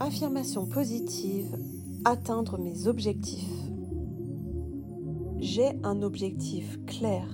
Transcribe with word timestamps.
Affirmation 0.00 0.66
positive, 0.66 1.56
atteindre 2.04 2.58
mes 2.58 2.88
objectifs. 2.88 3.70
J'ai 5.38 5.70
un 5.84 6.02
objectif 6.02 6.84
clair, 6.84 7.28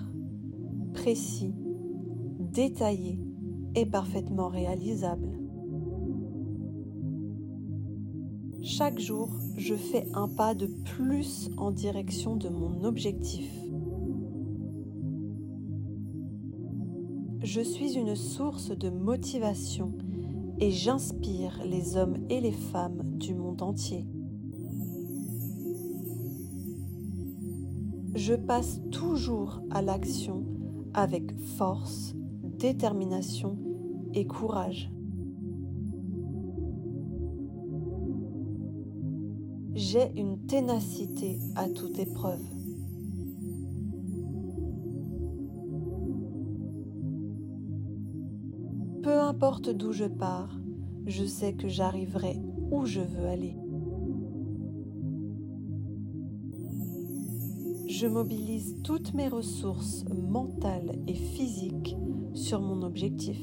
précis, 0.93 1.55
détaillé 2.39 3.19
et 3.75 3.87
parfaitement 3.87 4.49
réalisable. 4.49 5.31
Chaque 8.63 8.99
jour, 8.99 9.31
je 9.57 9.75
fais 9.75 10.07
un 10.13 10.29
pas 10.29 10.55
de 10.55 10.67
plus 10.67 11.49
en 11.57 11.71
direction 11.71 12.37
de 12.37 12.51
mon 12.51 12.85
objectif. 12.85 13.51
Je 17.43 17.63
suis 17.63 17.95
une 17.95 18.17
source 18.17 18.69
de 18.69 18.91
motivation 18.91 19.95
et 20.61 20.71
j'inspire 20.71 21.63
les 21.65 21.97
hommes 21.97 22.19
et 22.29 22.41
les 22.41 22.53
femmes 22.53 23.03
du 23.19 23.35
monde 23.35 23.63
entier. 23.63 24.07
Je 28.15 28.35
passe 28.35 28.81
toujours 28.91 29.63
à 29.71 29.81
l'action 29.81 30.45
avec 30.93 31.33
force, 31.57 32.15
détermination 32.59 33.57
et 34.13 34.27
courage. 34.27 34.93
J'ai 39.73 40.13
une 40.17 40.45
ténacité 40.47 41.39
à 41.55 41.69
toute 41.69 41.99
épreuve. 41.99 42.60
Peu 49.03 49.19
importe 49.19 49.71
d'où 49.71 49.93
je 49.93 50.05
pars, 50.05 50.55
je 51.07 51.25
sais 51.25 51.55
que 51.55 51.69
j'arriverai 51.69 52.37
où 52.71 52.85
je 52.85 53.01
veux 53.01 53.27
aller. 53.27 53.57
Je 57.89 58.07
mobilise 58.07 58.77
toutes 58.85 59.15
mes 59.15 59.29
ressources 59.29 60.05
mentales 60.11 60.99
et 61.07 61.15
physiques 61.15 61.97
sur 62.35 62.61
mon 62.61 62.83
objectif. 62.83 63.41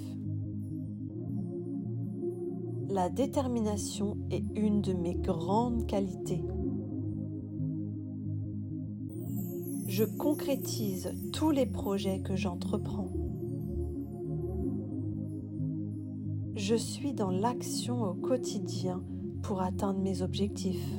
La 2.90 3.10
détermination 3.10 4.18
est 4.30 4.46
une 4.56 4.82
de 4.82 4.94
mes 4.94 5.16
grandes 5.16 5.88
qualités. 5.88 6.44
Je 9.88 10.04
concrétise 10.04 11.14
tous 11.34 11.50
les 11.50 11.66
projets 11.66 12.22
que 12.22 12.36
j'entreprends. 12.36 13.27
Je 16.58 16.74
suis 16.74 17.14
dans 17.14 17.30
l'action 17.30 18.02
au 18.02 18.16
quotidien 18.16 19.04
pour 19.44 19.62
atteindre 19.62 20.00
mes 20.00 20.24
objectifs. 20.24 20.90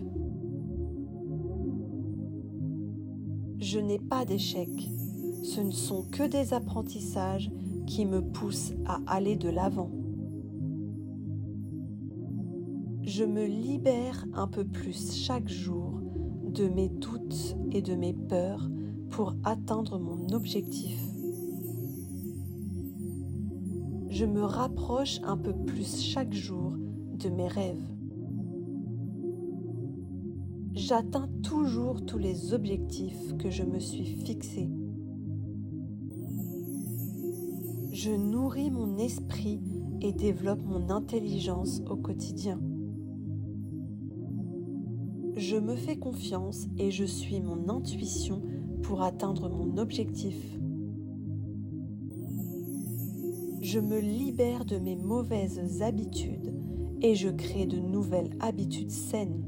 Je 3.59 3.81
n'ai 3.81 3.98
pas 3.98 4.25
d'échecs. 4.25 4.89
Ce 5.42 5.61
ne 5.61 5.73
sont 5.73 6.05
que 6.05 6.23
des 6.23 6.55
apprentissages 6.55 7.51
qui 7.89 8.06
me 8.06 8.23
poussent 8.23 8.75
à 8.86 9.01
aller 9.09 9.34
de 9.34 9.48
l'avant. 9.48 9.91
Je 13.03 13.25
me 13.25 13.45
libère 13.45 14.27
un 14.34 14.47
peu 14.47 14.64
plus 14.64 15.12
chaque 15.12 15.48
jour 15.48 16.01
de 16.45 16.69
mes 16.69 16.89
doutes 16.89 17.56
et 17.73 17.83
de 17.83 17.97
mes 17.97 18.12
peurs 18.12 18.70
pour 19.11 19.34
atteindre 19.42 19.98
mon 19.98 20.29
objectif 20.29 21.17
je 24.19 24.24
me 24.24 24.42
rapproche 24.42 25.20
un 25.22 25.36
peu 25.36 25.52
plus 25.52 26.02
chaque 26.02 26.33
jour 26.33 26.72
de 26.72 27.28
mes 27.28 27.47
rêves. 27.47 27.88
J'atteins 30.72 31.28
toujours 31.44 32.05
tous 32.05 32.19
les 32.19 32.52
objectifs 32.52 33.36
que 33.36 33.48
je 33.48 33.62
me 33.62 33.78
suis 33.78 34.06
fixés. 34.06 34.69
Je 37.92 38.11
nourris 38.11 38.73
mon 38.73 38.98
esprit 38.98 39.61
et 40.01 40.12
développe 40.12 40.64
mon 40.64 40.90
intelligence 40.90 41.80
au 41.89 41.95
quotidien. 41.95 42.61
Je 45.36 45.57
me 45.57 45.77
fais 45.77 45.96
confiance 45.96 46.67
et 46.77 46.90
je 46.90 47.05
suis 47.05 47.40
mon 47.40 47.68
intuition 47.68 48.42
pour 48.83 49.02
atteindre 49.02 49.48
mon 49.48 49.77
objectif 49.77 50.58
je 53.68 53.80
me 53.80 53.98
libère 54.01 54.64
de 54.64 54.79
mes 54.79 54.96
mauvaises 54.96 55.83
habitudes 55.83 56.55
et 57.02 57.14
je 57.14 57.29
crée 57.29 57.67
de 57.67 57.79
nouvelles 57.79 58.30
habitudes 58.40 58.90
saines. 58.90 59.45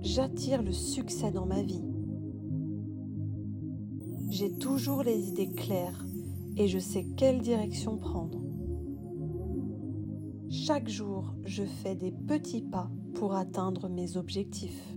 J'attire 0.00 0.62
le 0.62 0.70
succès 0.70 1.32
dans 1.32 1.44
ma 1.44 1.62
vie. 1.62 1.82
J'ai 4.30 4.52
toujours 4.52 5.02
les 5.02 5.28
idées 5.28 5.50
claires 5.50 6.06
et 6.56 6.68
je 6.68 6.78
sais 6.78 7.04
quelle 7.16 7.40
direction 7.40 7.96
prendre. 7.96 8.40
Chaque 10.50 10.88
jour, 10.88 11.34
je 11.44 11.64
fais 11.64 11.96
des 11.96 12.12
petits 12.12 12.62
pas 12.62 12.92
pour 13.14 13.34
atteindre 13.34 13.88
mes 13.88 14.16
objectifs. 14.16 14.94